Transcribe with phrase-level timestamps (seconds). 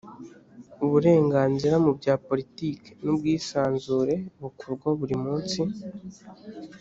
[0.85, 5.61] uburenganzira mu bya politiki n ‘ubwisanzure bukorwa burimusi.